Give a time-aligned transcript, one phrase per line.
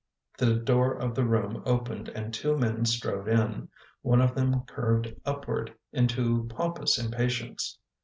[0.39, 3.69] The door of the room opened and two men strode in.
[4.01, 7.77] One of them curved upward into pompous impatience.